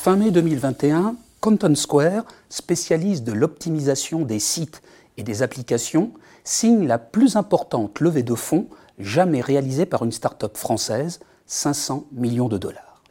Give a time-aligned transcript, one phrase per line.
[0.00, 4.80] Fin mai 2021, Canton Square, spécialiste de l'optimisation des sites
[5.16, 6.12] et des applications,
[6.44, 8.68] signe la plus importante levée de fonds
[9.00, 13.02] jamais réalisée par une start-up française, 500 millions de dollars.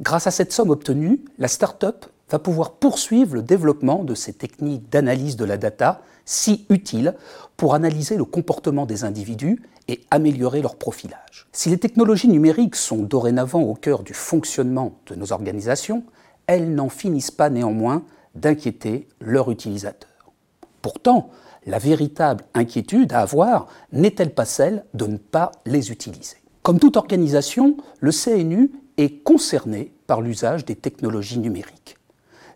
[0.00, 4.88] Grâce à cette somme obtenue, la start-up va pouvoir poursuivre le développement de ces techniques
[4.90, 7.14] d'analyse de la data si utiles
[7.56, 11.48] pour analyser le comportement des individus et améliorer leur profilage.
[11.52, 16.04] Si les technologies numériques sont dorénavant au cœur du fonctionnement de nos organisations,
[16.46, 20.32] elles n'en finissent pas néanmoins d'inquiéter leurs utilisateurs.
[20.82, 21.30] Pourtant,
[21.66, 26.36] la véritable inquiétude à avoir n'est-elle pas celle de ne pas les utiliser?
[26.62, 31.96] Comme toute organisation, le CNU est concerné par l'usage des technologies numériques.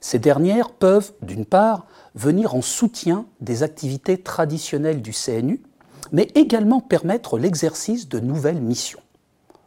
[0.05, 5.63] Ces dernières peuvent, d'une part, venir en soutien des activités traditionnelles du CNU,
[6.13, 9.01] mais également permettre l'exercice de nouvelles missions.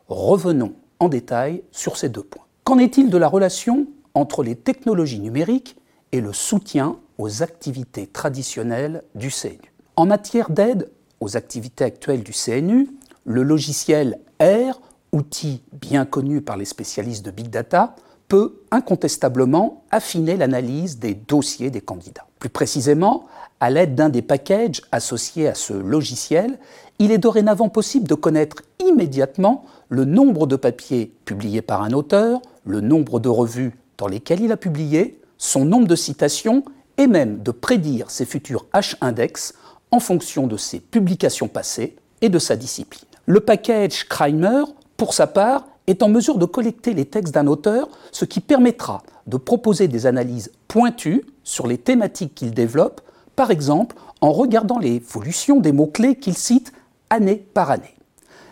[0.10, 2.46] Revenons en détail sur ces deux points.
[2.66, 5.76] Qu'en est-il de la relation entre les technologies numériques
[6.12, 12.34] et le soutien aux activités traditionnelles du CNU En matière d'aide aux activités actuelles du
[12.34, 12.90] CNU,
[13.26, 14.80] le logiciel R,
[15.14, 17.96] outil bien connu par les spécialistes de Big Data,
[18.28, 22.26] peut incontestablement affiner l'analyse des dossiers des candidats.
[22.40, 23.26] Plus précisément,
[23.60, 26.60] à l'aide d'un des packages associés à ce logiciel,
[27.00, 32.42] il est dorénavant possible de connaître immédiatement le nombre de papiers publiés par un auteur,
[32.66, 36.64] le nombre de revues dans lesquelles il a publié, son nombre de citations
[36.98, 39.54] et même de prédire ses futurs H-index
[39.92, 43.08] en fonction de ses publications passées et de sa discipline.
[43.26, 44.64] Le package Crimer,
[44.98, 49.04] pour sa part, est en mesure de collecter les textes d'un auteur, ce qui permettra
[49.26, 53.02] de proposer des analyses pointues sur les thématiques qu'il développe,
[53.36, 56.74] par exemple en regardant l'évolution des mots-clés qu'il cite
[57.10, 57.96] année par année.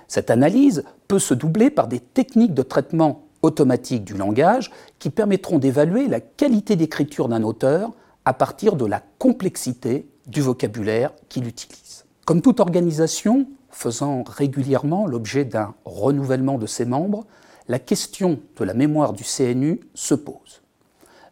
[0.08, 5.60] Cette analyse peut se doubler par des techniques de traitement automatique du langage qui permettront
[5.60, 7.92] d'évaluer la qualité d'écriture d'un auteur
[8.24, 12.06] à partir de la complexité du vocabulaire qu'il utilise.
[12.26, 17.26] Comme toute organisation, faisant régulièrement l'objet d'un renouvellement de ses membres,
[17.68, 20.62] la question de la mémoire du CNU se pose.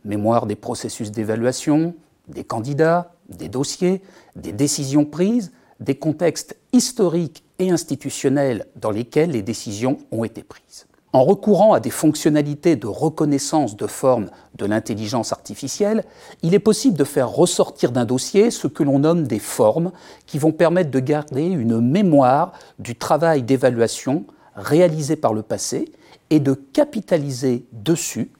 [0.03, 1.95] Mémoire des processus d'évaluation,
[2.27, 4.01] des candidats, des dossiers,
[4.35, 10.85] des décisions prises, des contextes historiques et institutionnels dans lesquels les décisions ont été prises.
[11.15, 16.05] En recourant à des fonctionnalités de reconnaissance de forme de l'intelligence artificielle,
[16.41, 19.91] il est possible de faire ressortir d'un dossier ce que l'on nomme des formes
[20.25, 24.25] qui vont permettre de garder une mémoire du travail d'évaluation
[24.55, 25.91] réalisé par le passé
[26.31, 28.31] et de capitaliser dessus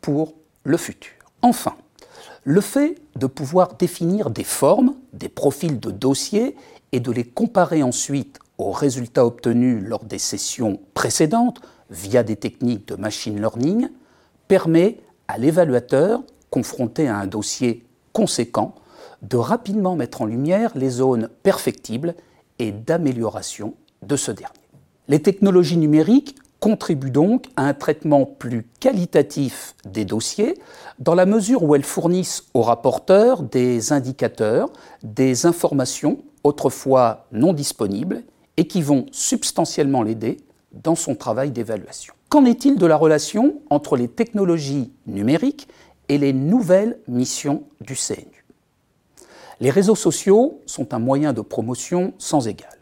[0.00, 0.32] pour
[0.64, 1.12] le futur.
[1.42, 1.74] Enfin,
[2.44, 6.56] le fait de pouvoir définir des formes, des profils de dossiers
[6.92, 11.60] et de les comparer ensuite aux résultats obtenus lors des sessions précédentes
[11.92, 13.88] via des techniques de machine learning,
[14.48, 14.98] permet
[15.28, 18.74] à l'évaluateur, confronté à un dossier conséquent,
[19.22, 22.14] de rapidement mettre en lumière les zones perfectibles
[22.58, 24.54] et d'amélioration de ce dernier.
[25.08, 30.60] Les technologies numériques contribuent donc à un traitement plus qualitatif des dossiers
[30.98, 34.70] dans la mesure où elles fournissent au rapporteur des indicateurs,
[35.02, 38.22] des informations autrefois non disponibles
[38.56, 40.36] et qui vont substantiellement l'aider
[40.72, 42.14] dans son travail d'évaluation.
[42.28, 45.68] Qu'en est-il de la relation entre les technologies numériques
[46.08, 48.46] et les nouvelles missions du CNU
[49.60, 52.78] Les réseaux sociaux sont un moyen de promotion sans égal.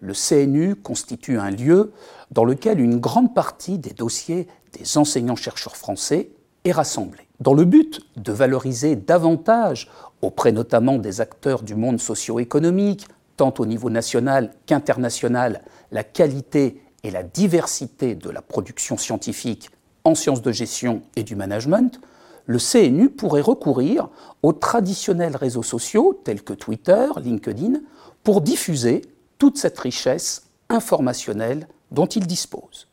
[0.00, 1.92] Le CNU constitue un lieu
[2.30, 6.30] dans lequel une grande partie des dossiers des enseignants-chercheurs français
[6.64, 7.26] est rassemblée.
[7.40, 9.90] Dans le but de valoriser davantage,
[10.22, 13.06] auprès notamment des acteurs du monde socio-économique,
[13.36, 15.62] tant au niveau national qu'international,
[15.92, 19.70] la qualité et la diversité de la production scientifique
[20.04, 22.00] en sciences de gestion et du management,
[22.46, 24.08] le CNU pourrait recourir
[24.42, 27.80] aux traditionnels réseaux sociaux tels que Twitter, LinkedIn,
[28.24, 29.02] pour diffuser
[29.36, 32.88] toute cette richesse informationnelle dont il dispose.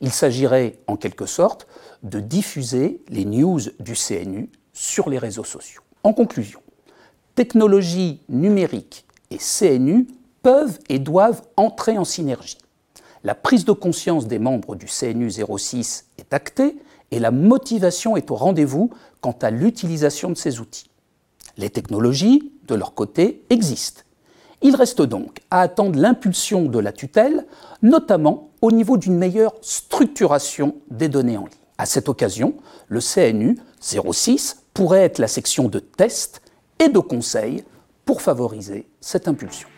[0.00, 1.66] Il s'agirait en quelque sorte
[2.02, 5.82] de diffuser les news du CNU sur les réseaux sociaux.
[6.04, 6.60] En conclusion,
[7.34, 10.06] technologie numérique et CNU
[10.42, 12.58] peuvent et doivent entrer en synergie
[13.24, 16.76] la prise de conscience des membres du CNU 06 est actée
[17.10, 18.90] et la motivation est au rendez-vous
[19.20, 20.90] quant à l'utilisation de ces outils.
[21.56, 24.02] Les technologies, de leur côté, existent.
[24.62, 27.46] Il reste donc à attendre l'impulsion de la tutelle,
[27.82, 31.56] notamment au niveau d'une meilleure structuration des données en ligne.
[31.78, 32.54] À cette occasion,
[32.88, 36.42] le CNU 06 pourrait être la section de test
[36.78, 37.64] et de conseil
[38.04, 39.68] pour favoriser cette impulsion.